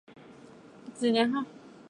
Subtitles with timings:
[0.07, 0.11] 为
[0.87, 1.45] 她煎中药